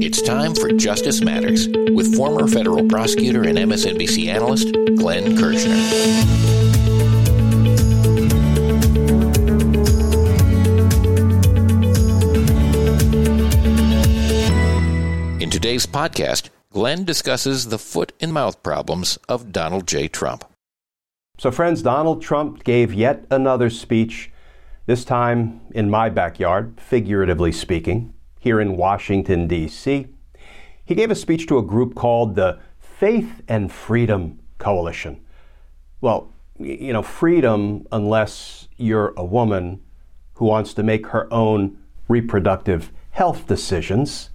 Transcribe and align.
It's 0.00 0.22
time 0.22 0.54
for 0.54 0.70
Justice 0.72 1.20
Matters 1.20 1.68
with 1.68 2.16
former 2.16 2.48
federal 2.48 2.82
prosecutor 2.88 3.42
and 3.42 3.58
MSNBC 3.58 4.28
analyst 4.28 4.72
Glenn 4.96 5.36
Kirschner. 5.36 5.74
In 15.42 15.50
today's 15.50 15.84
podcast, 15.84 16.48
Glenn 16.70 17.04
discusses 17.04 17.68
the 17.68 17.78
foot 17.78 18.14
and 18.18 18.32
mouth 18.32 18.62
problems 18.62 19.18
of 19.28 19.52
Donald 19.52 19.86
J. 19.86 20.08
Trump. 20.08 20.46
So, 21.36 21.50
friends, 21.50 21.82
Donald 21.82 22.22
Trump 22.22 22.64
gave 22.64 22.94
yet 22.94 23.26
another 23.30 23.68
speech, 23.68 24.32
this 24.86 25.04
time 25.04 25.60
in 25.72 25.90
my 25.90 26.08
backyard, 26.08 26.80
figuratively 26.80 27.52
speaking, 27.52 28.14
here 28.42 28.60
in 28.60 28.76
Washington, 28.76 29.46
D.C. 29.46 30.06
He 30.84 30.94
gave 30.94 31.10
a 31.10 31.14
speech 31.14 31.46
to 31.46 31.58
a 31.58 31.62
group 31.62 31.94
called 31.94 32.34
the 32.34 32.58
Faith 32.80 33.42
and 33.46 33.70
Freedom 33.70 34.38
Coalition. 34.58 35.20
Well, 36.00 36.32
you 36.58 36.92
know, 36.92 37.02
freedom, 37.02 37.86
unless 37.92 38.68
you're 38.76 39.14
a 39.16 39.24
woman 39.24 39.80
who 40.34 40.46
wants 40.46 40.74
to 40.74 40.82
make 40.82 41.06
her 41.08 41.32
own 41.32 41.78
reproductive 42.08 42.90
health 43.10 43.46
decisions 43.46 44.30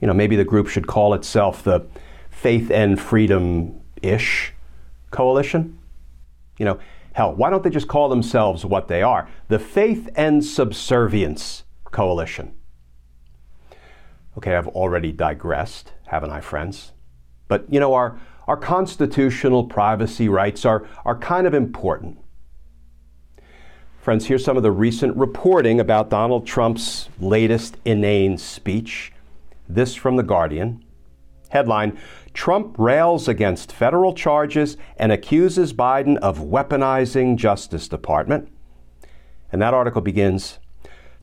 you 0.00 0.06
know, 0.06 0.14
maybe 0.14 0.36
the 0.36 0.44
group 0.44 0.68
should 0.68 0.86
call 0.86 1.14
itself 1.14 1.62
the 1.62 1.86
Faith 2.30 2.70
and 2.70 3.00
Freedom 3.00 3.80
ish 4.00 4.52
Coalition. 5.10 5.78
You 6.58 6.66
know, 6.66 6.78
hell, 7.12 7.34
why 7.34 7.50
don't 7.50 7.62
they 7.64 7.70
just 7.70 7.88
call 7.88 8.08
themselves 8.08 8.64
what 8.64 8.88
they 8.88 9.02
are? 9.02 9.28
The 9.48 9.58
Faith 9.58 10.08
and 10.14 10.44
Subservience 10.44 11.64
Coalition. 11.84 12.54
Okay, 14.38 14.54
I've 14.54 14.68
already 14.68 15.10
digressed, 15.10 15.94
haven't 16.06 16.30
I, 16.30 16.40
friends? 16.40 16.92
But, 17.48 17.64
you 17.68 17.80
know, 17.80 17.94
our, 17.94 18.20
our 18.46 18.56
constitutional 18.56 19.64
privacy 19.64 20.28
rights 20.28 20.64
are, 20.64 20.86
are 21.04 21.18
kind 21.18 21.44
of 21.44 21.54
important. 21.54 22.18
Friends, 24.00 24.26
here's 24.26 24.44
some 24.44 24.56
of 24.56 24.62
the 24.62 24.70
recent 24.70 25.16
reporting 25.16 25.80
about 25.80 26.08
Donald 26.08 26.46
Trump's 26.46 27.08
latest 27.18 27.78
inane 27.84 28.38
speech. 28.38 29.12
This 29.68 29.96
from 29.96 30.14
The 30.14 30.22
Guardian. 30.22 30.84
Headline 31.48 31.98
Trump 32.32 32.78
rails 32.78 33.26
against 33.26 33.72
federal 33.72 34.14
charges 34.14 34.76
and 34.98 35.10
accuses 35.10 35.72
Biden 35.72 36.16
of 36.18 36.38
weaponizing 36.38 37.34
Justice 37.34 37.88
Department. 37.88 38.48
And 39.50 39.60
that 39.60 39.74
article 39.74 40.00
begins 40.00 40.60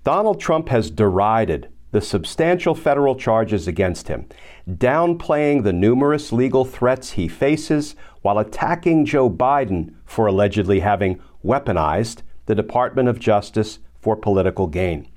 Donald 0.04 0.42
Trump 0.42 0.68
has 0.68 0.92
derided 0.92 1.70
the 1.96 2.02
substantial 2.02 2.76
federal 2.76 3.16
charges 3.16 3.70
against 3.70 4.10
him, 4.10 4.28
downplaying 4.70 5.64
the 5.64 5.72
numerous 5.72 6.34
legal 6.34 6.66
threats 6.66 7.12
he 7.12 7.26
faces 7.26 7.96
while 8.22 8.38
attacking 8.38 9.06
Joe 9.06 9.30
Biden 9.30 9.94
for 10.04 10.28
allegedly 10.28 10.82
having 10.82 11.22
weaponized 11.42 12.18
the 12.48 12.56
Department 12.56 13.08
of 13.08 13.18
Justice 13.18 13.80
for 13.98 14.18
political 14.18 14.68
gain. 14.68 15.08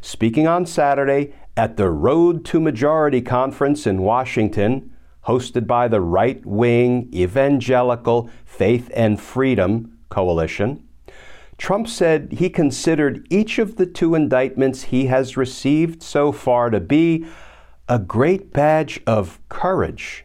Speaking 0.00 0.48
on 0.48 0.66
Saturday 0.66 1.32
at 1.56 1.76
the 1.76 1.88
Road 1.88 2.44
to 2.46 2.58
Majority 2.58 3.22
conference 3.22 3.86
in 3.86 4.02
Washington, 4.02 4.90
hosted 5.28 5.68
by 5.68 5.86
the 5.86 6.00
right 6.00 6.44
wing 6.44 7.08
Evangelical 7.14 8.28
Faith 8.44 8.90
and 8.96 9.20
Freedom 9.20 9.96
Coalition, 10.08 10.88
Trump 11.60 11.86
said 11.86 12.32
he 12.32 12.50
considered 12.50 13.24
each 13.30 13.60
of 13.60 13.76
the 13.76 13.86
two 13.86 14.16
indictments 14.16 14.84
he 14.84 15.06
has 15.06 15.36
received 15.36 16.02
so 16.02 16.32
far 16.32 16.70
to 16.70 16.80
be 16.80 17.24
a 17.88 17.98
great 17.98 18.52
badge 18.52 19.00
of 19.06 19.38
courage. 19.48 20.24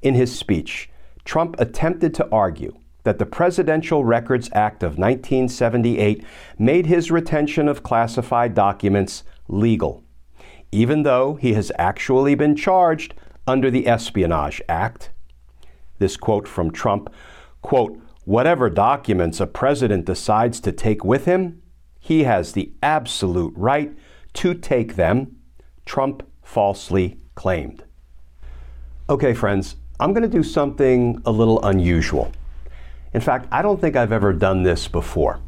In 0.00 0.14
his 0.14 0.34
speech, 0.34 0.88
Trump 1.24 1.56
attempted 1.58 2.14
to 2.14 2.28
argue 2.30 2.72
that 3.02 3.18
the 3.18 3.26
Presidential 3.26 4.04
Records 4.04 4.48
Act 4.54 4.82
of 4.82 4.96
1978 4.96 6.24
made 6.58 6.86
his 6.86 7.10
retention 7.10 7.68
of 7.68 7.82
classified 7.82 8.54
documents 8.54 9.24
legal 9.48 10.02
even 10.72 11.02
though 11.02 11.34
he 11.34 11.52
has 11.52 11.70
actually 11.78 12.34
been 12.34 12.56
charged 12.56 13.14
under 13.46 13.70
the 13.70 13.86
Espionage 13.86 14.62
Act. 14.68 15.10
This 15.98 16.16
quote 16.16 16.48
from 16.48 16.72
Trump 16.72 17.10
quote, 17.60 18.00
whatever 18.24 18.70
documents 18.70 19.40
a 19.40 19.46
president 19.46 20.04
decides 20.04 20.60
to 20.60 20.72
take 20.72 21.04
with 21.04 21.24
him, 21.24 21.62
he 21.98 22.24
has 22.24 22.52
the 22.52 22.72
absolute 22.82 23.52
right 23.56 23.96
to 24.34 24.54
take 24.54 24.96
them, 24.96 25.36
Trump 25.84 26.22
falsely 26.42 27.18
claimed. 27.34 27.84
Okay, 29.08 29.34
friends, 29.34 29.76
I'm 30.00 30.12
going 30.12 30.22
to 30.22 30.28
do 30.28 30.42
something 30.42 31.20
a 31.24 31.30
little 31.30 31.62
unusual. 31.64 32.32
In 33.12 33.20
fact, 33.20 33.46
I 33.52 33.62
don't 33.62 33.80
think 33.80 33.94
I've 33.94 34.12
ever 34.12 34.32
done 34.32 34.62
this 34.62 34.88
before. 34.88 35.40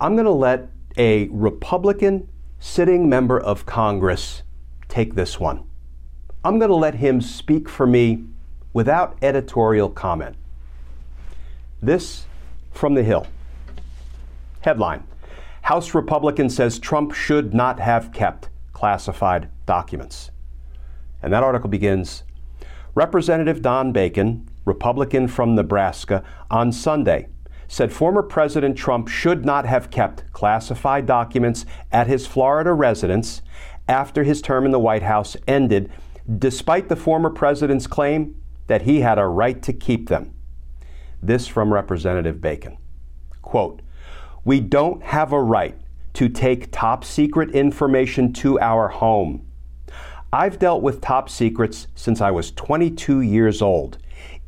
I'm 0.00 0.14
going 0.14 0.26
to 0.26 0.30
let 0.30 0.68
a 0.96 1.28
Republican 1.28 2.28
sitting 2.58 3.08
member 3.08 3.40
of 3.40 3.66
Congress 3.66 4.42
take 4.88 5.14
this 5.14 5.40
one. 5.40 5.64
I'm 6.44 6.58
going 6.58 6.70
to 6.70 6.76
let 6.76 6.96
him 6.96 7.20
speak 7.20 7.68
for 7.68 7.86
me 7.86 8.24
without 8.72 9.16
editorial 9.22 9.90
comment. 9.90 10.36
This 11.82 12.26
from 12.72 12.94
the 12.94 13.02
Hill. 13.02 13.26
Headline 14.60 15.04
House 15.62 15.94
Republican 15.94 16.50
says 16.50 16.78
Trump 16.78 17.12
should 17.12 17.54
not 17.54 17.80
have 17.80 18.12
kept 18.12 18.48
classified 18.72 19.48
documents. 19.66 20.30
And 21.22 21.32
that 21.32 21.42
article 21.42 21.70
begins 21.70 22.24
Representative 22.94 23.62
Don 23.62 23.92
Bacon, 23.92 24.48
Republican 24.64 25.28
from 25.28 25.54
Nebraska, 25.54 26.24
on 26.50 26.72
Sunday 26.72 27.28
said 27.70 27.92
former 27.92 28.22
President 28.22 28.76
Trump 28.76 29.06
should 29.06 29.44
not 29.44 29.64
have 29.64 29.92
kept 29.92 30.24
classified 30.32 31.06
documents 31.06 31.64
at 31.92 32.08
his 32.08 32.26
Florida 32.26 32.72
residence 32.72 33.42
after 33.88 34.24
his 34.24 34.42
term 34.42 34.64
in 34.64 34.72
the 34.72 34.78
White 34.78 35.04
House 35.04 35.36
ended, 35.46 35.88
despite 36.38 36.88
the 36.88 36.96
former 36.96 37.30
president's 37.30 37.86
claim 37.86 38.34
that 38.66 38.82
he 38.82 39.02
had 39.02 39.20
a 39.20 39.26
right 39.26 39.62
to 39.62 39.72
keep 39.72 40.08
them. 40.08 40.34
This 41.22 41.46
from 41.46 41.72
Representative 41.72 42.40
Bacon. 42.40 42.78
Quote, 43.42 43.82
We 44.44 44.60
don't 44.60 45.02
have 45.02 45.32
a 45.32 45.42
right 45.42 45.78
to 46.14 46.28
take 46.28 46.72
top 46.72 47.04
secret 47.04 47.50
information 47.50 48.32
to 48.32 48.58
our 48.58 48.88
home. 48.88 49.46
I've 50.32 50.58
dealt 50.58 50.82
with 50.82 51.00
top 51.00 51.28
secrets 51.28 51.88
since 51.94 52.20
I 52.20 52.30
was 52.30 52.52
22 52.52 53.20
years 53.20 53.60
old, 53.60 53.98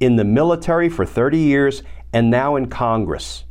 in 0.00 0.16
the 0.16 0.24
military 0.24 0.88
for 0.88 1.04
30 1.04 1.38
years, 1.38 1.82
and 2.12 2.30
now 2.30 2.56
in 2.56 2.68
Congress. 2.68 3.44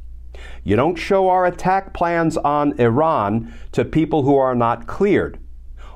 You 0.64 0.76
don't 0.76 0.96
show 0.96 1.30
our 1.30 1.46
attack 1.46 1.94
plans 1.94 2.38
on 2.38 2.80
Iran 2.80 3.54
to 3.74 3.84
people 3.84 4.24
who 4.24 4.38
are 4.38 4.56
not 4.56 4.88
cleared, 4.88 5.40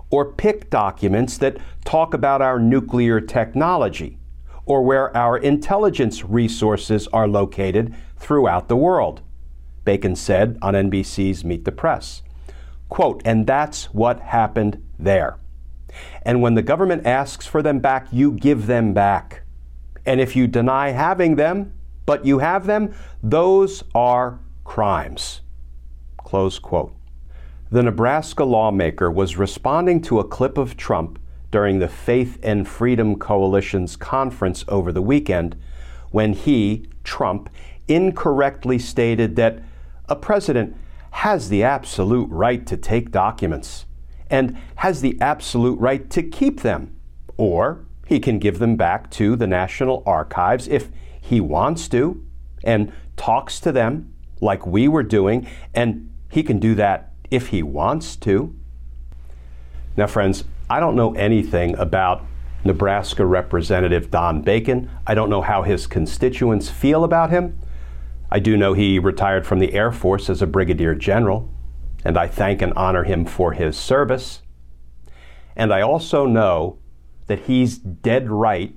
or 0.09 0.34
pick 0.34 0.69
documents 0.69 1.38
that 1.40 1.58
talk 1.84 2.14
about 2.14 2.41
our 2.41 2.59
nuclear 2.59 3.19
technology, 3.19 4.18
or 4.66 4.81
where 4.81 5.16
our 5.16 5.38
intelligence 5.38 6.23
resources 6.23 7.08
are 7.09 7.28
located 7.28 7.94
throughout 8.17 8.67
the 8.67 8.76
world. 8.76 9.22
Bacon 9.84 10.16
said 10.16 10.58
on 10.62 10.73
NBC's 10.73 11.46
Meet 11.46 11.66
the 11.66 11.72
Press. 11.72 12.23
Quote, 12.90 13.22
and 13.26 13.46
that's 13.46 13.85
what 13.94 14.20
happened 14.20 14.84
there. 14.97 15.38
And 16.23 16.41
when 16.41 16.56
the 16.56 16.62
government 16.62 17.06
asks 17.06 17.46
for 17.46 17.62
them 17.62 17.79
back, 17.79 18.08
you 18.12 18.32
give 18.32 18.66
them 18.67 18.94
back. 18.94 19.44
And 20.06 20.20
if 20.20 20.35
you 20.35 20.47
deny 20.47 20.90
having 20.90 21.35
them, 21.35 21.73
but 22.06 22.26
you 22.26 22.40
have 22.40 22.66
them, 22.66 22.94
those 23.23 23.84
are 23.94 24.40
crimes. 24.64 25.41
Close 26.18 26.59
quote. 26.59 26.94
The 27.72 27.84
Nebraska 27.84 28.44
lawmaker 28.44 29.09
was 29.11 29.38
responding 29.38 30.02
to 30.03 30.20
a 30.20 30.28
clip 30.28 30.58
of 30.58 30.78
Trump 30.78 31.20
during 31.55 31.79
the 31.79 31.87
Faith 31.87 32.37
and 32.43 32.67
Freedom 32.67 33.17
Coalition's 33.17 33.96
conference 33.96 34.66
over 34.67 34.91
the 34.91 35.02
weekend 35.02 35.55
when 36.11 36.34
he, 36.34 36.85
Trump, 37.05 37.49
incorrectly 37.87 38.78
stated 38.78 39.37
that 39.37 39.59
a 40.09 40.17
president 40.17 40.75
has 41.11 41.47
the 41.47 41.63
absolute 41.63 42.29
right 42.29 42.67
to 42.67 42.75
take 42.75 43.09
documents 43.09 43.85
and 44.29 44.57
has 44.75 44.99
the 44.99 45.17
absolute 45.22 45.79
right 45.79 46.09
to 46.09 46.22
keep 46.22 46.59
them, 46.59 46.93
or 47.37 47.85
He 48.05 48.19
can 48.19 48.37
give 48.37 48.59
them 48.59 48.75
back 48.75 49.09
to 49.11 49.37
the 49.37 49.47
National 49.47 50.03
Archives 50.05 50.67
if 50.67 50.90
he 51.22 51.40
wants 51.40 51.87
to 51.87 52.22
and 52.66 52.91
talks 53.16 53.61
to 53.61 53.72
them 53.72 54.13
like 54.41 54.67
we 54.67 54.90
were 54.90 55.03
doing, 55.03 55.47
and 55.73 56.11
he 56.29 56.43
can 56.43 56.59
do 56.59 56.75
that 56.75 57.13
if 57.31 57.47
he 57.47 57.63
wants 57.63 58.17
to. 58.17 58.53
Now, 59.96 60.08
friends, 60.08 60.43
I 60.70 60.79
don't 60.79 60.96
know 60.96 61.14
anything 61.14 61.78
about 61.78 62.26
Nebraska 62.64 63.23
Representative 63.23 64.09
Don 64.09 64.41
Bacon. 64.41 64.90
I 65.06 65.14
don't 65.14 65.29
know 65.29 65.41
how 65.41 65.62
his 65.62 65.85
constituents 65.85 66.70
feel 66.70 67.03
about 67.03 67.29
him. 67.29 67.59
I 68.32 68.40
do 68.40 68.58
know 68.58 68.73
he 68.73 68.97
retired 68.97 69.46
from 69.46 69.59
the 69.59 69.73
Air 69.73 69.91
Force 69.91 70.28
as 70.28 70.41
a 70.41 70.47
brigadier 70.47 70.96
general, 70.96 71.53
and 72.03 72.17
I 72.17 72.28
thank 72.28 72.64
and 72.64 72.73
honor 72.73 73.03
him 73.03 73.26
for 73.26 73.53
his 73.53 73.78
service. 73.78 74.41
And 75.56 75.72
I 75.72 75.82
also 75.82 76.26
know 76.26 76.79
that 77.28 77.41
he's 77.41 77.78
dead 77.78 78.32
right 78.32 78.76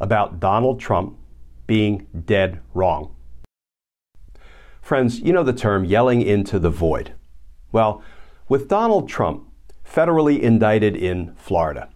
about 0.00 0.40
Donald 0.40 0.80
Trump 0.80 1.16
being 1.68 2.08
dead 2.26 2.60
wrong. 2.74 3.14
Friends, 4.82 5.20
you 5.20 5.32
know 5.32 5.44
the 5.44 5.52
term 5.52 5.84
yelling 5.84 6.22
into 6.22 6.58
the 6.58 6.70
void. 6.70 7.12
Well, 7.70 8.02
with 8.48 8.68
Donald 8.68 9.08
Trump 9.08 9.48
federally 9.84 10.40
indicted 10.40 10.96
in 10.96 11.34
Florida, 11.36 11.88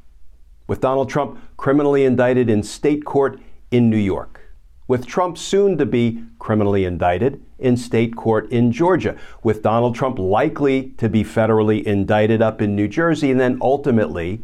with 0.67 0.81
Donald 0.81 1.09
Trump 1.09 1.39
criminally 1.57 2.05
indicted 2.05 2.51
in 2.51 2.63
state 2.63 3.05
court 3.05 3.41
in 3.71 3.91
New 3.91 3.97
York, 3.97 4.41
with 4.87 5.07
Trump 5.07 5.37
soon 5.37 5.77
to 5.79 5.87
be 5.87 6.23
criminally 6.39 6.85
indicted 6.85 7.43
in 7.59 7.77
state 7.77 8.17
court 8.17 8.51
in 8.51 8.71
Georgia, 8.71 9.17
with 9.43 9.63
Donald 9.63 9.95
Trump 9.95 10.19
likely 10.19 10.91
to 10.99 11.09
be 11.09 11.25
federally 11.25 11.83
indicted 11.83 12.41
up 12.41 12.63
in 12.63 12.77
New 12.77 12.89
Jersey, 12.89 13.31
and 13.31 13.41
then 13.41 13.59
ultimately 13.61 14.43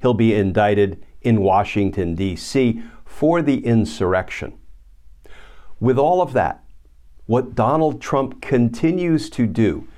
he'll 0.00 0.14
be 0.14 0.34
indicted 0.34 1.04
in 1.22 1.40
Washington, 1.40 2.14
D.C. 2.14 2.82
for 3.04 3.42
the 3.42 3.64
insurrection. 3.64 4.58
With 5.80 5.98
all 5.98 6.22
of 6.22 6.32
that, 6.32 6.64
what 7.26 7.54
Donald 7.54 8.00
Trump 8.00 8.40
continues 8.40 9.30
to 9.30 9.46
do 9.46 9.88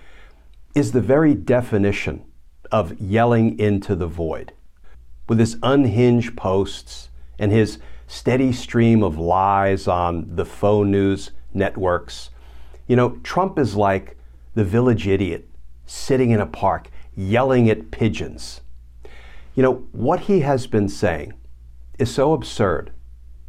is 0.74 0.92
the 0.92 1.00
very 1.00 1.34
definition 1.34 2.24
of 2.70 3.00
yelling 3.00 3.58
into 3.58 3.94
the 3.94 4.06
void. 4.06 4.52
With 5.28 5.38
his 5.38 5.56
unhinged 5.62 6.36
posts 6.36 7.08
and 7.38 7.50
his 7.50 7.78
steady 8.06 8.52
stream 8.52 9.02
of 9.02 9.18
lies 9.18 9.88
on 9.88 10.36
the 10.36 10.44
faux 10.44 10.86
news 10.86 11.30
networks, 11.52 12.30
you 12.86 12.96
know, 12.96 13.18
Trump 13.22 13.58
is 13.58 13.74
like 13.74 14.16
the 14.54 14.64
village 14.64 15.06
idiot 15.06 15.48
sitting 15.86 16.30
in 16.30 16.40
a 16.40 16.46
park 16.46 16.90
yelling 17.16 17.70
at 17.70 17.90
pigeons. 17.90 18.60
You 19.54 19.62
know, 19.62 19.74
what 19.92 20.20
he 20.20 20.40
has 20.40 20.66
been 20.66 20.88
saying 20.88 21.34
is 21.98 22.12
so 22.12 22.32
absurd, 22.32 22.92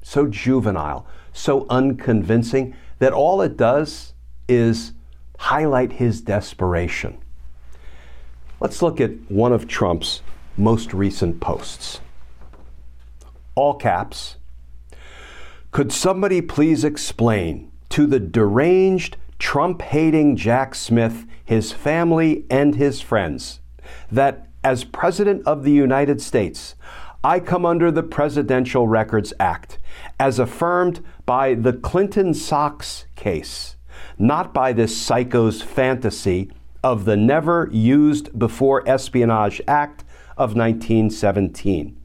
so 0.01 0.27
juvenile, 0.27 1.07
so 1.33 1.65
unconvincing 1.69 2.75
that 2.99 3.13
all 3.13 3.41
it 3.41 3.57
does 3.57 4.13
is 4.47 4.93
highlight 5.39 5.93
his 5.93 6.21
desperation. 6.21 7.17
Let's 8.59 8.81
look 8.81 9.01
at 9.01 9.11
one 9.29 9.51
of 9.51 9.67
Trump's 9.67 10.21
most 10.57 10.93
recent 10.93 11.41
posts. 11.41 11.99
All 13.53 13.75
caps. 13.75 14.37
Could 15.71 15.91
somebody 15.91 16.41
please 16.41 16.85
explain 16.85 17.71
to 17.89 18.07
the 18.07 18.19
deranged, 18.19 19.17
Trump 19.39 19.81
hating 19.81 20.37
Jack 20.37 20.73
Smith, 20.73 21.25
his 21.43 21.73
family, 21.73 22.45
and 22.49 22.75
his 22.75 23.01
friends 23.01 23.59
that 24.11 24.47
as 24.63 24.83
President 24.83 25.45
of 25.45 25.63
the 25.63 25.71
United 25.71 26.21
States, 26.21 26.75
I 27.23 27.39
come 27.39 27.65
under 27.65 27.91
the 27.91 28.03
Presidential 28.03 28.87
Records 28.87 29.33
Act 29.39 29.79
as 30.19 30.39
affirmed 30.39 31.03
by 31.25 31.55
the 31.55 31.73
Clinton 31.73 32.33
Socks 32.33 33.05
case, 33.15 33.75
not 34.17 34.53
by 34.53 34.73
this 34.73 34.95
psycho's 34.95 35.61
fantasy 35.61 36.51
of 36.85 37.05
the 37.05 37.17
Never 37.17 37.67
Used 37.71 38.37
Before 38.37 38.87
Espionage 38.87 39.59
Act 39.67 40.03
of 40.37 40.55
1917. 40.55 41.97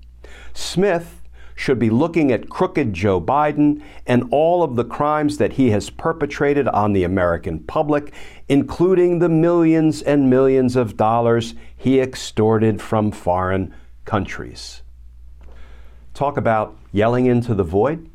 Smith 0.55 1.21
should 1.55 1.79
be 1.79 1.91
looking 1.91 2.33
at 2.33 2.49
crooked 2.49 2.95
Joe 2.95 3.21
Biden 3.21 3.83
and 4.07 4.27
all 4.31 4.63
of 4.63 4.77
the 4.77 4.85
crimes 4.85 5.37
that 5.37 5.53
he 5.53 5.71
has 5.71 5.91
perpetrated 5.91 6.67
on 6.69 6.95
the 6.95 7.05
American 7.05 7.59
public, 7.59 8.15
including 8.49 9.19
the 9.19 9.29
millions 9.29 10.01
and 10.01 10.31
millions 10.31 10.75
of 10.75 10.97
dollars 10.97 11.55
he 11.77 12.01
extorted 12.01 12.81
from 12.81 13.13
foreign 13.13 13.75
countries 14.07 14.81
talk 16.21 16.37
about 16.37 16.77
yelling 16.93 17.25
into 17.25 17.55
the 17.55 17.65
void. 17.65 18.07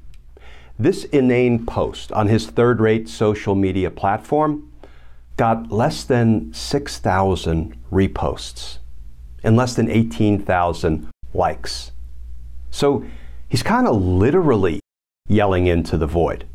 This 0.78 1.06
inane 1.06 1.66
post 1.66 2.12
on 2.12 2.28
his 2.28 2.46
third 2.46 2.80
rate 2.80 3.10
social 3.10 3.56
media 3.56 3.90
platform 3.90 4.72
got 5.38 5.72
less 5.72 6.04
than 6.04 6.54
6,000 6.54 7.78
reposts 7.92 8.78
and 9.44 9.56
less 9.56 9.76
than 9.76 9.90
18,000 9.90 11.10
likes. 11.34 11.92
So 12.72 13.06
he's 13.48 13.64
kind 13.64 13.88
of 13.88 14.02
literally 14.02 14.80
yelling 15.28 15.68
into 15.68 15.98
the 15.98 16.08
void. 16.08 16.46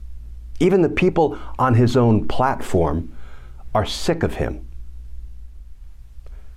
Even 0.59 0.83
the 0.83 0.89
people 0.89 1.39
on 1.59 1.75
his 1.75 1.97
own 1.97 2.29
platform 2.29 3.13
are 3.75 3.87
sick 3.87 4.23
of 4.23 4.35
him. 4.35 4.67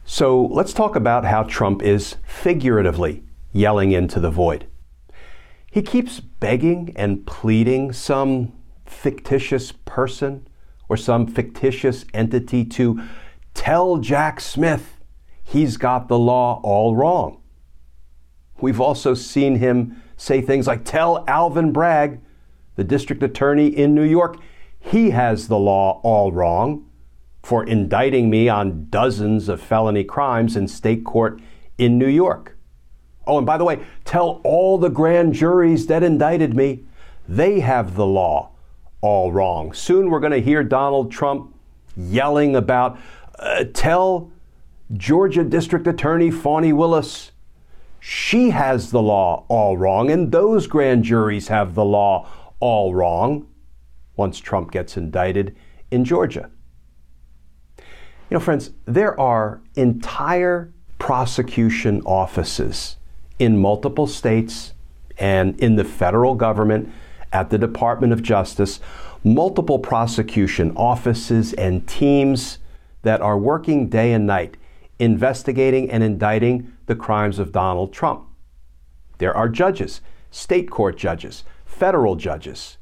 So 0.05 0.45
let's 0.45 0.73
talk 0.73 0.95
about 0.95 1.23
how 1.25 1.43
Trump 1.43 1.81
is 1.81 2.17
figuratively 2.25 3.23
yelling 3.53 3.91
into 3.91 4.19
the 4.19 4.31
void. 4.31 4.67
He 5.71 5.81
keeps 5.81 6.19
begging 6.19 6.93
and 6.95 7.25
pleading 7.25 7.93
some 7.93 8.51
fictitious 8.85 9.71
person 9.71 10.47
or 10.89 10.97
some 10.97 11.27
fictitious 11.27 12.05
entity 12.13 12.65
to 12.65 13.01
tell 13.53 13.97
Jack 13.97 14.39
Smith 14.39 14.99
he's 15.43 15.77
got 15.77 16.07
the 16.07 16.17
law 16.17 16.59
all 16.63 16.95
wrong. 16.95 17.41
We've 18.61 18.81
also 18.81 19.13
seen 19.13 19.57
him 19.57 20.01
say 20.17 20.41
things 20.41 20.67
like, 20.67 20.85
Tell 20.85 21.23
Alvin 21.27 21.71
Bragg, 21.71 22.21
the 22.75 22.83
district 22.83 23.21
attorney 23.23 23.67
in 23.67 23.93
New 23.93 24.03
York, 24.03 24.37
he 24.79 25.11
has 25.11 25.47
the 25.47 25.57
law 25.57 25.99
all 26.03 26.31
wrong 26.31 26.89
for 27.41 27.65
indicting 27.65 28.29
me 28.29 28.47
on 28.47 28.87
dozens 28.89 29.49
of 29.49 29.61
felony 29.61 30.03
crimes 30.03 30.55
in 30.55 30.67
state 30.67 31.03
court 31.03 31.41
in 31.77 31.97
New 31.97 32.07
York. 32.07 32.57
Oh, 33.27 33.37
and 33.37 33.45
by 33.45 33.57
the 33.57 33.63
way, 33.63 33.85
tell 34.05 34.41
all 34.43 34.77
the 34.77 34.89
grand 34.89 35.33
juries 35.33 35.87
that 35.87 36.03
indicted 36.03 36.55
me, 36.55 36.83
they 37.27 37.59
have 37.59 37.95
the 37.95 38.05
law 38.05 38.52
all 39.03 39.33
wrong. 39.33 39.73
Soon 39.73 40.09
we're 40.09 40.21
going 40.21 40.31
to 40.31 40.41
hear 40.41 40.63
Donald 40.63 41.11
Trump 41.11 41.53
yelling 41.97 42.55
about, 42.55 42.97
uh, 43.37 43.65
tell 43.73 44.31
Georgia 44.93 45.43
District 45.43 45.85
Attorney 45.85 46.31
Fani 46.31 46.71
Willis, 46.71 47.31
she 47.99 48.51
has 48.51 48.91
the 48.91 49.01
law 49.01 49.45
all 49.49 49.77
wrong, 49.77 50.09
and 50.09 50.31
those 50.31 50.67
grand 50.67 51.03
juries 51.03 51.49
have 51.49 51.75
the 51.75 51.83
law 51.83 52.29
all 52.61 52.95
wrong 52.95 53.45
once 54.15 54.39
Trump 54.39 54.71
gets 54.71 54.95
indicted 54.95 55.55
in 55.91 56.05
Georgia. 56.05 56.49
You 57.77 57.85
know, 58.31 58.39
friends, 58.39 58.71
there 58.85 59.19
are 59.19 59.61
entire 59.75 60.73
prosecution 60.97 62.01
offices 62.05 62.95
in 63.37 63.57
multiple 63.57 64.07
states 64.07 64.73
and 65.17 65.59
in 65.59 65.75
the 65.75 65.83
federal 65.83 66.35
government 66.35 66.89
at 67.33 67.49
the 67.49 67.57
Department 67.57 68.13
of 68.13 68.21
Justice, 68.21 68.79
multiple 69.23 69.79
prosecution 69.79 70.71
offices 70.77 71.51
and 71.53 71.87
teams 71.87 72.59
that 73.01 73.19
are 73.19 73.37
working 73.37 73.89
day 73.89 74.13
and 74.13 74.25
night 74.25 74.55
investigating 74.99 75.89
and 75.91 76.03
indicting 76.03 76.71
the 76.85 76.95
crimes 76.95 77.39
of 77.39 77.51
Donald 77.51 77.91
Trump. 77.91 78.25
There 79.17 79.35
are 79.35 79.49
judges, 79.49 80.01
state 80.31 80.69
court 80.69 80.97
judges, 80.97 81.43
federal 81.65 82.15
judges, 82.15 82.77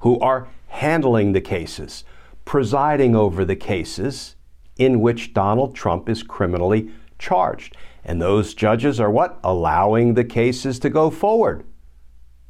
who 0.00 0.18
are 0.20 0.48
handling 0.68 1.32
the 1.32 1.40
cases, 1.40 2.04
presiding 2.44 3.14
over 3.14 3.44
the 3.44 3.56
cases 3.56 4.36
in 4.76 5.00
which 5.00 5.34
Donald 5.34 5.74
Trump 5.74 6.08
is 6.08 6.22
criminally 6.22 6.90
charged. 7.18 7.76
And 8.04 8.20
those 8.20 8.54
judges 8.54 8.98
are 8.98 9.10
what? 9.10 9.38
Allowing 9.44 10.14
the 10.14 10.24
cases 10.24 10.78
to 10.80 10.88
go 10.88 11.10
forward. 11.10 11.64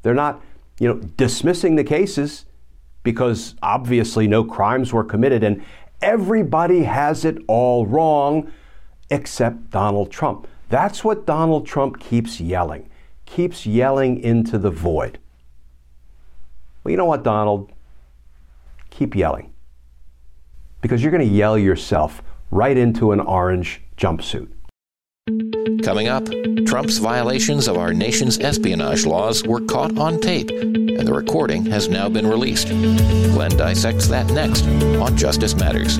They're 0.03 0.15
not, 0.15 0.41
you 0.81 0.89
know, 0.89 0.95
dismissing 1.17 1.77
the 1.77 1.85
cases 1.85 2.47
because 3.05 3.55
obviously 3.63 4.27
no 4.27 4.43
crimes 4.43 4.93
were 4.93 5.05
committed 5.05 5.45
and 5.45 5.65
everybody 6.03 6.83
has 6.83 7.25
it 7.25 7.39
all 7.47 7.87
wrong 7.87 8.51
except 9.11 9.71
Donald 9.71 10.11
Trump. 10.11 10.49
That's 10.71 11.05
what 11.05 11.27
Donald 11.27 11.67
Trump 11.67 12.01
keeps 12.01 12.41
yelling, 12.41 12.89
keeps 13.27 13.67
yelling 13.67 14.21
into 14.21 14.59
the 14.59 14.71
void. 14.71 15.19
Well, 16.83 16.91
you 16.91 16.97
know 16.97 17.05
what, 17.05 17.23
Donald? 17.23 17.71
Keep 18.89 19.15
yelling. 19.15 19.53
Because 20.81 21.03
you're 21.03 21.13
going 21.13 21.29
to 21.29 21.35
yell 21.35 21.59
yourself 21.59 22.23
right 22.51 22.77
into 22.77 23.13
an 23.13 23.21
orange 23.21 23.83
jumpsuit. 23.99 24.49
Coming 25.83 26.09
up, 26.09 26.27
Trump's 26.67 26.99
violations 26.99 27.69
of 27.69 27.77
our 27.77 27.93
nation's 27.93 28.39
espionage 28.39 29.07
laws 29.07 29.45
were 29.45 29.61
caught 29.61 29.97
on 29.97 30.21
tape, 30.21 30.51
and 30.51 31.07
the 31.07 31.15
recording 31.15 31.67
has 31.67 31.89
now 31.89 32.09
been 32.09 32.27
released. 32.27 32.69
Glenn 32.69 33.57
dissects 33.57 34.09
that 34.09 34.27
next 34.29 34.65
on 34.67 35.17
Justice 35.17 35.55
Matters. 35.55 35.99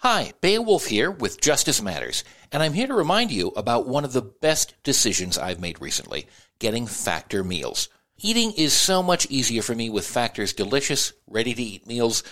Hi, 0.00 0.32
Beowulf 0.40 0.86
here 0.86 1.10
with 1.10 1.40
Justice 1.40 1.82
Matters, 1.82 2.22
and 2.52 2.62
I'm 2.62 2.74
here 2.74 2.86
to 2.86 2.94
remind 2.94 3.30
you 3.30 3.48
about 3.56 3.88
one 3.88 4.04
of 4.04 4.12
the 4.12 4.22
best 4.22 4.74
decisions 4.84 5.38
I've 5.38 5.60
made 5.60 5.80
recently 5.80 6.26
getting 6.58 6.86
Factor 6.86 7.42
meals. 7.42 7.88
Eating 8.18 8.52
is 8.52 8.72
so 8.72 9.02
much 9.02 9.26
easier 9.30 9.62
for 9.62 9.74
me 9.74 9.90
with 9.90 10.06
Factor's 10.06 10.52
delicious, 10.52 11.12
ready 11.26 11.54
to 11.54 11.62
eat 11.62 11.86
meals. 11.86 12.22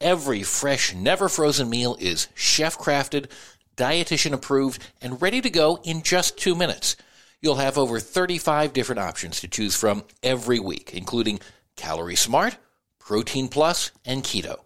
Every 0.00 0.42
fresh, 0.42 0.94
never 0.94 1.28
frozen 1.28 1.68
meal 1.68 1.94
is 2.00 2.28
chef 2.34 2.78
crafted, 2.78 3.30
dietitian 3.76 4.32
approved, 4.32 4.82
and 5.02 5.20
ready 5.20 5.42
to 5.42 5.50
go 5.50 5.78
in 5.84 6.02
just 6.02 6.38
two 6.38 6.54
minutes. 6.54 6.96
You'll 7.42 7.56
have 7.56 7.76
over 7.76 8.00
35 8.00 8.72
different 8.72 9.00
options 9.00 9.40
to 9.40 9.48
choose 9.48 9.76
from 9.76 10.04
every 10.22 10.58
week, 10.58 10.92
including 10.94 11.40
Calorie 11.76 12.16
Smart, 12.16 12.56
Protein 12.98 13.48
Plus, 13.48 13.90
and 14.06 14.22
Keto. 14.22 14.60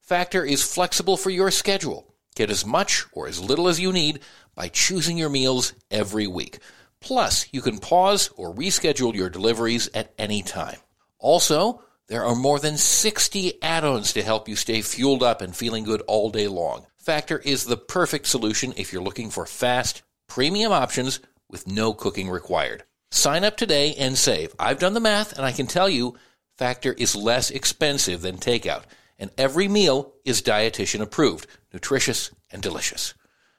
Factor 0.00 0.44
is 0.44 0.62
flexible 0.62 1.16
for 1.16 1.30
your 1.30 1.50
schedule. 1.50 2.14
Get 2.36 2.50
as 2.50 2.64
much 2.64 3.06
or 3.12 3.26
as 3.26 3.40
little 3.40 3.66
as 3.66 3.80
you 3.80 3.92
need 3.92 4.20
by 4.54 4.68
choosing 4.68 5.18
your 5.18 5.30
meals 5.30 5.72
every 5.90 6.28
week. 6.28 6.58
Plus, 7.00 7.46
you 7.52 7.60
can 7.60 7.78
pause 7.78 8.30
or 8.36 8.54
reschedule 8.54 9.14
your 9.14 9.30
deliveries 9.30 9.88
at 9.94 10.12
any 10.16 10.42
time. 10.42 10.78
Also, 11.18 11.82
there 12.10 12.24
are 12.24 12.34
more 12.34 12.58
than 12.58 12.76
60 12.76 13.62
add-ons 13.62 14.12
to 14.14 14.22
help 14.22 14.48
you 14.48 14.56
stay 14.56 14.82
fueled 14.82 15.22
up 15.22 15.40
and 15.40 15.54
feeling 15.54 15.84
good 15.84 16.02
all 16.08 16.28
day 16.28 16.48
long. 16.48 16.84
Factor 16.98 17.38
is 17.38 17.64
the 17.64 17.76
perfect 17.76 18.26
solution 18.26 18.74
if 18.76 18.92
you're 18.92 19.00
looking 19.00 19.30
for 19.30 19.46
fast, 19.46 20.02
premium 20.26 20.72
options 20.72 21.20
with 21.48 21.68
no 21.68 21.94
cooking 21.94 22.28
required. 22.28 22.82
Sign 23.12 23.44
up 23.44 23.56
today 23.56 23.94
and 23.94 24.18
save. 24.18 24.52
I've 24.58 24.80
done 24.80 24.94
the 24.94 25.00
math 25.00 25.36
and 25.36 25.46
I 25.46 25.52
can 25.52 25.68
tell 25.68 25.88
you 25.88 26.16
Factor 26.58 26.92
is 26.92 27.14
less 27.14 27.52
expensive 27.52 28.22
than 28.22 28.38
takeout 28.38 28.82
and 29.16 29.30
every 29.38 29.68
meal 29.68 30.12
is 30.24 30.42
dietitian 30.42 31.02
approved, 31.02 31.46
nutritious, 31.72 32.32
and 32.50 32.60
delicious. 32.60 33.14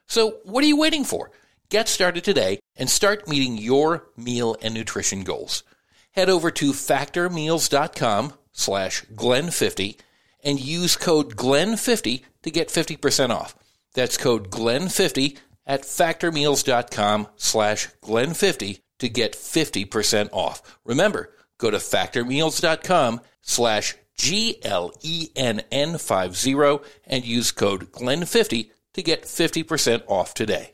So, 0.08 0.40
what 0.44 0.62
are 0.66 0.68
you 0.68 0.78
waiting 0.78 1.06
for? 1.06 1.32
Get 1.70 1.88
started 1.88 2.26
today 2.26 2.60
and 2.76 2.90
start 2.90 3.30
meeting 3.30 3.58
your 3.58 4.10
meal 4.18 4.58
and 4.62 4.74
nutrition 4.74 5.24
goals. 5.24 5.64
Head 6.12 6.30
over 6.30 6.52
to 6.52 6.74
factormeals.com 6.74 8.34
slash 8.52 9.04
glenn50 9.14 9.98
and 10.44 10.60
use 10.60 10.96
code 10.96 11.36
glenn50 11.36 12.24
to 12.44 12.52
get 12.52 12.70
50% 12.70 13.30
off. 13.30 13.56
That's 13.94 14.18
code 14.18 14.50
glenn50 14.50 15.38
at 15.66 15.84
factormeals.com 15.84 17.28
slash 17.36 17.88
glenn50 18.02 18.82
to 19.00 19.10
get 19.10 19.34
50% 19.34 20.30
off. 20.32 20.80
Remember, 20.86 21.32
go 21.58 21.72
to 21.72 21.78
factormeals.com 21.78 23.22
slash 23.42 23.96
G-L-E-N-N 24.16 25.98
50 25.98 26.80
and 27.08 27.26
use 27.26 27.52
code 27.52 27.92
GLEN50 27.92 28.70
to 28.94 29.02
get 29.02 29.24
50% 29.24 30.04
off 30.08 30.34
today. 30.36 30.74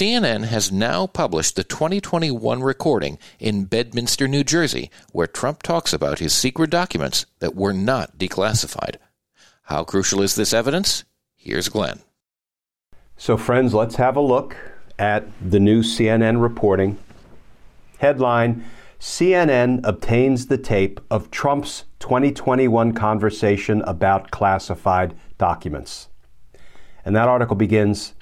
CNN 0.00 0.46
has 0.46 0.72
now 0.72 1.06
published 1.06 1.56
the 1.56 1.62
2021 1.62 2.62
recording 2.62 3.18
in 3.38 3.66
Bedminster, 3.66 4.26
New 4.26 4.42
Jersey, 4.42 4.90
where 5.12 5.26
Trump 5.26 5.62
talks 5.62 5.92
about 5.92 6.20
his 6.20 6.32
secret 6.32 6.70
documents 6.70 7.26
that 7.40 7.54
were 7.54 7.74
not 7.74 8.16
declassified. 8.16 8.96
How 9.64 9.84
crucial 9.84 10.22
is 10.22 10.36
this 10.36 10.54
evidence? 10.54 11.04
Here's 11.36 11.68
Glenn. 11.68 12.00
So, 13.18 13.36
friends, 13.36 13.74
let's 13.74 13.96
have 13.96 14.16
a 14.16 14.22
look 14.22 14.56
at 14.98 15.26
the 15.46 15.60
new 15.60 15.82
CNN 15.82 16.40
reporting. 16.40 16.96
Headline 17.98 18.64
CNN 18.98 19.82
obtains 19.84 20.46
the 20.46 20.56
tape 20.56 20.98
of 21.10 21.30
Trump's 21.30 21.84
2021 21.98 22.94
conversation 22.94 23.82
about 23.82 24.30
classified 24.30 25.14
documents. 25.36 26.08
And 27.04 27.14
that 27.14 27.28
article 27.28 27.56
begins 27.56 28.14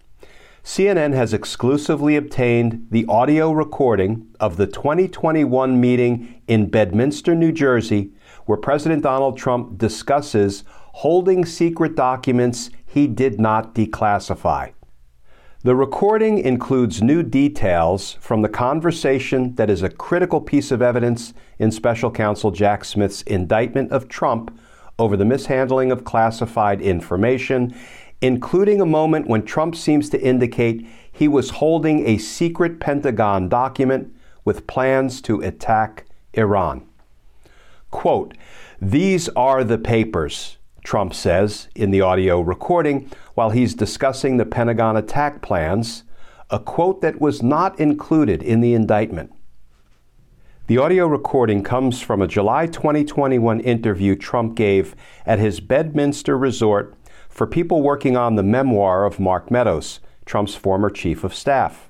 CNN 0.69 1.15
has 1.15 1.33
exclusively 1.33 2.15
obtained 2.15 2.89
the 2.91 3.07
audio 3.07 3.51
recording 3.51 4.27
of 4.39 4.59
the 4.59 4.67
2021 4.67 5.81
meeting 5.81 6.43
in 6.47 6.69
Bedminster, 6.69 7.35
New 7.35 7.53
Jersey, 7.53 8.13
where 8.45 8.59
President 8.59 9.03
Donald 9.03 9.39
Trump 9.39 9.79
discusses 9.79 10.65
holding 10.69 11.47
secret 11.47 11.97
documents 11.97 12.69
he 12.85 13.07
did 13.07 13.41
not 13.41 13.75
declassify. 13.75 14.75
The 15.63 15.75
recording 15.75 16.39
includes 16.39 17.01
new 17.01 17.23
details 17.23 18.19
from 18.21 18.43
the 18.43 18.51
conversation 18.51 19.55
that 19.55 19.71
is 19.71 19.83
a 19.83 19.89
critical 19.89 20.43
piece 20.43 20.71
of 20.71 20.83
evidence 20.83 21.33
in 21.59 21.73
special 21.73 22.11
counsel 22.11 22.51
Jack 22.51 22.85
Smith's 22.85 23.23
indictment 23.23 23.91
of 23.91 24.07
Trump 24.07 24.55
over 24.99 25.17
the 25.17 25.25
mishandling 25.25 25.93
of 25.93 26.05
classified 26.05 26.83
information, 26.83 27.75
including 28.21 28.81
a 28.81 28.87
moment 28.87 29.29
when 29.29 29.45
Trump 29.45 29.77
seems 29.77 30.09
to 30.11 30.21
indicate 30.21 30.87
he 31.11 31.29
was 31.29 31.51
holding 31.51 32.07
a 32.07 32.19
secret 32.19 32.81
Pentagon 32.81 33.49
document 33.49 34.15
with 34.45 34.67
plans 34.67 35.21
to 35.23 35.41
attack 35.41 36.07
Iran. 36.33 36.87
Quote, 37.91 38.35
These 38.81 39.29
are 39.31 39.65
the 39.65 39.79
papers, 39.79 40.59
Trump 40.85 41.15
says 41.15 41.69
in 41.75 41.91
the 41.91 42.01
audio 42.01 42.41
recording 42.41 43.11
while 43.35 43.51
he's 43.51 43.75
discussing 43.75 44.37
the 44.37 44.47
Pentagon 44.47 44.97
attack 44.97 45.43
plans, 45.43 46.05
a 46.51 46.59
quote 46.59 47.01
that 47.03 47.21
was 47.21 47.43
not 47.43 47.79
included 47.79 48.43
in 48.43 48.61
the 48.61 48.75
indictment. 48.75 49.33
The 50.67 50.79
audio 50.79 51.07
recording 51.07 51.63
comes 51.63 52.03
from 52.03 52.21
a 52.21 52.27
July 52.27 52.67
2021 52.67 53.61
interview 53.61 54.15
Trump 54.15 54.55
gave 54.55 54.95
at 55.25 55.39
his 55.39 55.61
Bedminster 55.61 56.37
resort 56.37 56.98
for 57.39 57.47
people 57.47 57.83
working 57.83 58.17
on 58.17 58.35
the 58.35 58.43
memoir 58.43 59.05
of 59.05 59.21
Mark 59.21 59.49
Meadows, 59.49 60.01
Trump's 60.27 60.57
former 60.57 60.91
chief 60.91 61.23
of 61.23 61.33
staff. 61.33 61.89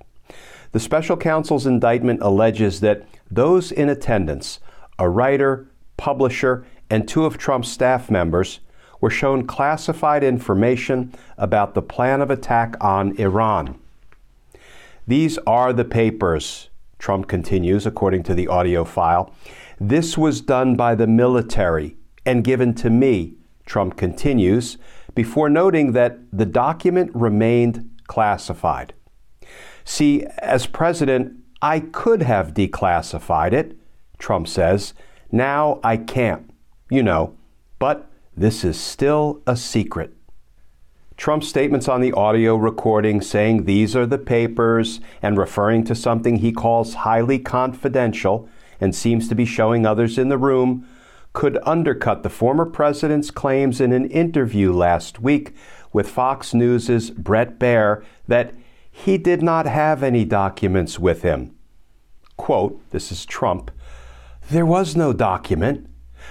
The 0.73 0.79
special 0.79 1.17
counsel's 1.17 1.65
indictment 1.65 2.21
alleges 2.21 2.81
that 2.81 3.07
those 3.31 3.73
in 3.73 3.89
attendance, 3.89 4.61
a 4.99 5.09
writer, 5.09 5.67
publisher, 5.97 6.67
and 6.91 7.09
two 7.09 7.25
of 7.25 7.39
Trump's 7.39 7.71
staff 7.71 8.11
members, 8.11 8.61
were 9.01 9.09
shown 9.09 9.47
classified 9.47 10.23
information 10.23 11.15
about 11.39 11.73
the 11.73 11.81
plan 11.81 12.21
of 12.21 12.31
attack 12.31 12.77
on 12.83 13.17
Iran. 13.17 13.81
These 15.07 15.39
are 15.47 15.73
the 15.73 15.87
papers, 15.87 16.69
Trump 16.99 17.27
continues, 17.27 17.87
according 17.87 18.23
to 18.25 18.35
the 18.35 18.49
audio 18.49 18.85
file. 18.85 19.35
This 19.81 20.19
was 20.19 20.43
done 20.43 20.77
by 20.77 20.95
the 20.95 21.07
military 21.07 21.97
and 22.27 22.45
given 22.45 22.75
to 22.75 22.91
me, 22.91 23.33
Trump 23.65 23.97
continues, 23.97 24.77
before 25.19 25.51
noting 25.51 25.95
that 25.95 26.17
the 26.33 26.47
document 26.47 27.11
remained 27.13 27.91
classified. 28.07 28.95
See, 29.85 30.25
as 30.39 30.69
president, 30.69 31.33
I 31.61 31.81
could 31.81 32.23
have 32.23 32.55
declassified 32.55 33.53
it, 33.53 33.77
Trump 34.21 34.47
says. 34.47 34.95
Now 35.33 35.81
I 35.83 35.97
can't, 35.97 36.49
you 36.89 37.03
know, 37.03 37.35
but 37.81 38.09
this 38.37 38.63
is 38.63 38.79
still 38.79 39.43
a 39.45 39.57
secret. 39.57 40.15
Trump's 41.17 41.49
statements 41.49 41.89
on 41.89 42.01
the 42.01 42.13
audio 42.13 42.55
recording 42.55 43.21
saying 43.21 43.65
these 43.65 43.97
are 43.97 44.07
the 44.07 44.19
papers 44.19 45.01
and 45.21 45.37
referring 45.37 45.83
to 45.87 45.97
something 45.97 46.37
he 46.37 46.53
calls 46.53 46.95
highly 46.95 47.41
confidential 47.41 48.49
and 48.81 48.95
seems 48.95 49.29
to 49.29 49.35
be 49.35 49.45
showing 49.45 49.85
others 49.85 50.17
in 50.17 50.29
the 50.29 50.39
room 50.39 50.87
could 51.33 51.59
undercut 51.65 52.23
the 52.23 52.31
former 52.31 52.67
president's 52.67 53.31
claims 53.31 53.81
in 53.81 53.93
an 53.93 54.11
interview 54.11 54.73
last 54.73 55.21
week 55.21 55.55
with 55.93 56.09
Fox 56.09 56.55
News' 56.55 57.11
Bret 57.11 57.59
Baier 57.59 58.05
that 58.27 58.55
he 58.91 59.19
did 59.19 59.43
not 59.43 59.67
have 59.67 60.03
any 60.03 60.25
documents 60.25 60.99
with 60.99 61.23
him. 61.23 61.55
Quote, 62.37 62.81
this 62.91 63.13
is 63.13 63.25
Trump, 63.25 63.71
there 64.51 64.67
was 64.67 64.97
no 64.97 65.13
document. 65.13 65.89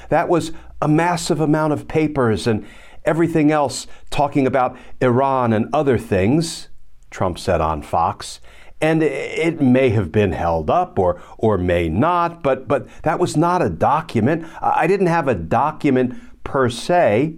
That 0.10 0.30
was 0.30 0.52
a 0.82 0.88
massive 0.88 1.40
amount 1.40 1.74
of 1.74 1.88
papers 1.88 2.48
and 2.48 2.66
everything 3.06 3.52
else 3.52 3.88
talking 4.10 4.46
about 4.46 4.78
Iran 5.02 5.54
and 5.54 5.74
other 5.74 5.98
things, 5.98 6.68
Trump 7.10 7.40
said 7.40 7.62
on 7.62 7.82
Fox. 7.82 8.40
And 8.80 9.02
it 9.02 9.60
may 9.60 9.90
have 9.90 10.12
been 10.12 10.34
held 10.34 10.70
up 10.70 11.00
or, 11.00 11.20
or 11.38 11.58
may 11.58 11.90
not, 11.90 12.44
but, 12.44 12.68
but 12.68 12.88
that 13.02 13.20
was 13.20 13.36
not 13.36 13.62
a 13.62 13.70
document. 13.70 14.46
I 14.62 14.86
didn't 14.86 15.08
have 15.08 15.28
a 15.28 15.34
document 15.34 16.16
per 16.44 16.70
se. 16.70 17.38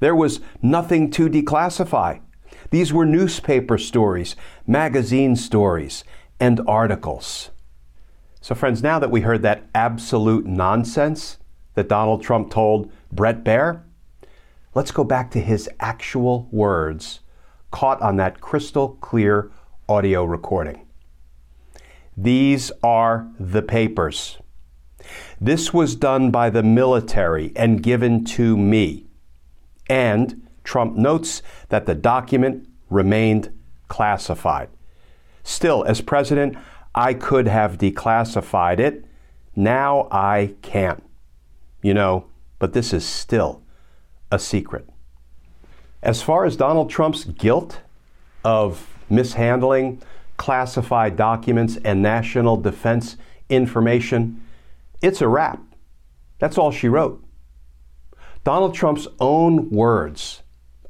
There 0.00 0.14
was 0.14 0.40
nothing 0.60 1.10
to 1.12 1.30
declassify. 1.30 2.20
These 2.70 2.92
were 2.92 3.06
newspaper 3.06 3.78
stories, 3.78 4.36
magazine 4.66 5.36
stories, 5.36 6.04
and 6.38 6.60
articles. 6.66 7.50
So, 8.40 8.54
friends, 8.54 8.82
now 8.82 8.98
that 8.98 9.10
we 9.10 9.22
heard 9.22 9.40
that 9.42 9.64
absolute 9.74 10.44
nonsense 10.44 11.38
that 11.74 11.88
Donald 11.88 12.22
Trump 12.22 12.50
told 12.50 12.92
Bret 13.10 13.42
Baier, 13.42 13.82
let's 14.74 14.90
go 14.90 15.04
back 15.04 15.30
to 15.30 15.40
his 15.40 15.68
actual 15.80 16.48
words 16.50 17.20
caught 17.70 18.00
on 18.02 18.16
that 18.16 18.40
crystal 18.40 18.90
clear 19.00 19.50
audio 19.88 20.24
recording. 20.24 20.86
These 22.16 22.72
are 22.82 23.28
the 23.38 23.60
papers. 23.60 24.38
This 25.40 25.74
was 25.74 25.94
done 25.94 26.30
by 26.30 26.48
the 26.48 26.62
military 26.62 27.52
and 27.54 27.82
given 27.82 28.24
to 28.24 28.56
me. 28.56 29.06
And 29.88 30.46
Trump 30.62 30.96
notes 30.96 31.42
that 31.68 31.84
the 31.84 31.94
document 31.94 32.66
remained 32.88 33.52
classified. 33.88 34.70
Still, 35.42 35.84
as 35.84 36.00
president, 36.00 36.56
I 36.94 37.12
could 37.12 37.46
have 37.46 37.76
declassified 37.76 38.78
it. 38.78 39.04
Now 39.54 40.08
I 40.10 40.54
can't. 40.62 41.02
You 41.82 41.92
know, 41.92 42.26
but 42.58 42.72
this 42.72 42.94
is 42.94 43.04
still 43.04 43.62
a 44.30 44.38
secret. 44.38 44.88
As 46.02 46.22
far 46.22 46.46
as 46.46 46.56
Donald 46.56 46.88
Trump's 46.88 47.24
guilt 47.24 47.80
of 48.44 48.93
mishandling 49.08 50.02
classified 50.36 51.16
documents 51.16 51.78
and 51.84 52.02
national 52.02 52.56
defense 52.56 53.16
information, 53.48 54.42
it's 55.02 55.20
a 55.20 55.28
wrap. 55.28 55.60
That's 56.38 56.58
all 56.58 56.70
she 56.70 56.88
wrote. 56.88 57.22
Donald 58.42 58.74
Trump's 58.74 59.06
own 59.20 59.70
words 59.70 60.42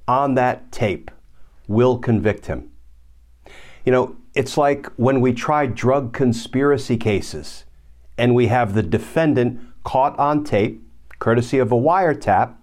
on 0.09 0.35
that 0.35 0.73
tape 0.73 1.11
will 1.68 1.99
convict 1.99 2.47
him. 2.47 2.71
You 3.85 3.92
know, 3.92 4.16
it's 4.35 4.56
like 4.56 4.87
when 4.97 5.21
we 5.21 5.33
try 5.33 5.66
drug 5.66 6.12
conspiracy 6.12 6.97
cases 6.97 7.64
and 8.18 8.35
we 8.35 8.49
have 8.49 8.75
the 8.75 8.83
defendant 8.83 9.61
caught 9.85 10.18
on 10.18 10.42
tape, 10.42 10.83
courtesy 11.18 11.59
of 11.59 11.71
a 11.71 11.76
wiretap, 11.76 12.54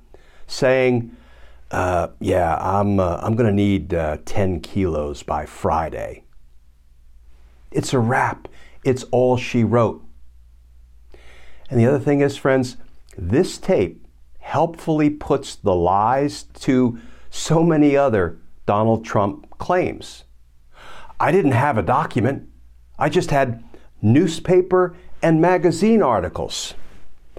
saying, 0.48 1.16
uh, 1.72 2.10
Yeah, 2.20 2.56
I'm, 2.56 3.00
uh, 3.00 3.20
I'm 3.22 3.36
going 3.36 3.50
to 3.50 3.56
need 3.56 3.94
uh, 3.94 4.18
10 4.26 4.62
kilos 4.62 5.24
by 5.24 5.46
Friday. 5.46 6.24
It's 7.72 7.94
a 7.94 8.00
wrap. 8.00 8.48
It's 8.84 9.04
all 9.12 9.38
she 9.38 9.64
wrote. 9.64 10.04
And 11.70 11.80
the 11.80 11.86
other 11.86 12.00
thing 12.00 12.22
is, 12.22 12.36
friends, 12.36 12.78
this 13.18 13.58
tape 13.58 14.06
helpfully 14.40 15.10
puts 15.10 15.56
the 15.56 15.74
lies 15.74 16.44
to 16.44 17.00
so 17.30 17.64
many 17.64 17.96
other 17.96 18.38
Donald 18.66 19.06
Trump 19.06 19.50
claims. 19.58 20.26
I 21.20 21.32
didn't 21.32 21.52
have 21.52 21.78
a 21.78 21.84
document, 21.84 22.50
I 23.00 23.10
just 23.10 23.32
had 23.32 23.64
newspaper 24.02 24.96
and 25.22 25.40
magazine 25.40 26.02
articles. 26.02 26.74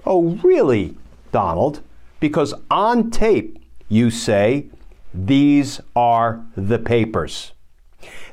Oh, 0.05 0.39
really, 0.43 0.97
Donald? 1.31 1.81
Because 2.19 2.53
on 2.71 3.11
tape, 3.11 3.62
you 3.89 4.09
say, 4.09 4.67
these 5.13 5.79
are 5.95 6.43
the 6.55 6.79
papers. 6.79 7.51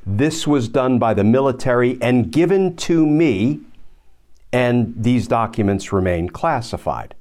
This 0.06 0.46
was 0.46 0.68
done 0.68 0.98
by 0.98 1.14
the 1.14 1.24
military 1.24 1.98
and 2.00 2.32
given 2.32 2.74
to 2.76 3.06
me, 3.06 3.60
and 4.52 4.94
these 4.96 5.28
documents 5.28 5.92
remain 5.92 6.30
classified. 6.30 7.14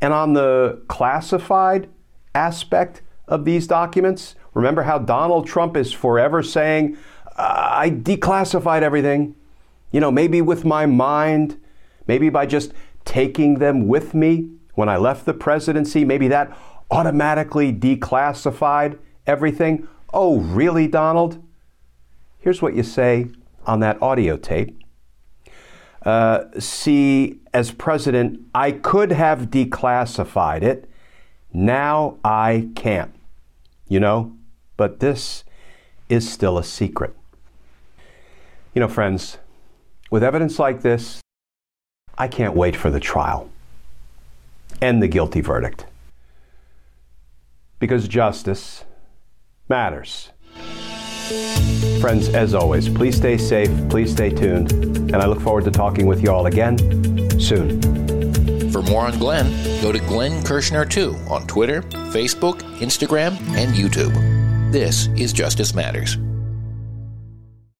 And 0.00 0.12
on 0.12 0.32
the 0.32 0.82
classified 0.88 1.88
aspect 2.34 3.02
of 3.28 3.44
these 3.44 3.66
documents, 3.66 4.34
remember 4.54 4.82
how 4.82 4.98
Donald 4.98 5.46
Trump 5.46 5.76
is 5.76 5.92
forever 5.92 6.42
saying, 6.42 6.96
I 7.36 7.90
declassified 7.90 8.82
everything. 8.82 9.34
You 9.90 10.00
know, 10.00 10.10
maybe 10.10 10.40
with 10.40 10.64
my 10.64 10.86
mind, 10.86 11.60
maybe 12.06 12.30
by 12.30 12.46
just 12.46 12.72
taking 13.04 13.58
them 13.58 13.86
with 13.86 14.14
me 14.14 14.50
when 14.74 14.88
I 14.88 14.96
left 14.96 15.26
the 15.26 15.34
presidency, 15.34 16.04
maybe 16.04 16.28
that 16.28 16.56
automatically 16.92 17.72
declassified 17.72 18.98
everything. 19.26 19.88
Oh, 20.12 20.40
really, 20.40 20.86
Donald? 20.86 21.42
Here's 22.38 22.60
what 22.60 22.74
you 22.74 22.82
say 22.82 23.28
on 23.66 23.80
that 23.80 24.00
audio 24.02 24.36
tape. 24.36 24.78
Uh, 26.04 26.44
see, 26.58 27.38
as 27.54 27.70
president, 27.70 28.40
I 28.54 28.72
could 28.72 29.10
have 29.12 29.50
declassified 29.50 30.62
it. 30.62 30.88
Now 31.52 32.18
I 32.24 32.68
can't. 32.74 33.14
You 33.88 34.00
know, 34.00 34.36
but 34.76 35.00
this 35.00 35.44
is 36.08 36.30
still 36.30 36.58
a 36.58 36.64
secret. 36.64 37.14
You 38.74 38.80
know, 38.80 38.88
friends, 38.88 39.38
with 40.10 40.22
evidence 40.22 40.58
like 40.58 40.82
this, 40.82 41.20
I 42.18 42.28
can't 42.28 42.54
wait 42.54 42.76
for 42.76 42.90
the 42.90 43.00
trial 43.00 43.50
and 44.80 45.02
the 45.02 45.08
guilty 45.08 45.40
verdict. 45.40 45.86
Because 47.82 48.06
justice 48.06 48.84
matters. 49.68 50.30
Friends, 52.00 52.28
as 52.28 52.54
always, 52.54 52.88
please 52.88 53.16
stay 53.16 53.36
safe, 53.36 53.72
please 53.88 54.12
stay 54.12 54.30
tuned, 54.30 54.70
and 54.70 55.16
I 55.16 55.26
look 55.26 55.40
forward 55.40 55.64
to 55.64 55.72
talking 55.72 56.06
with 56.06 56.22
you 56.22 56.30
all 56.30 56.46
again 56.46 56.78
soon. 57.40 57.82
For 58.70 58.82
more 58.82 59.06
on 59.06 59.18
Glenn, 59.18 59.50
go 59.82 59.90
to 59.90 59.98
Glenn 59.98 60.44
Kirschner 60.44 60.84
2 60.84 61.12
on 61.28 61.48
Twitter, 61.48 61.82
Facebook, 62.12 62.60
Instagram, 62.78 63.32
and 63.56 63.74
YouTube. 63.74 64.12
This 64.70 65.08
is 65.16 65.32
Justice 65.32 65.74
Matters. 65.74 66.18